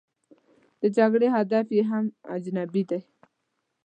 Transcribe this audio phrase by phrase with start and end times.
[0.81, 2.05] د جګړې هدف یې هم
[2.35, 2.99] اجنبي دی.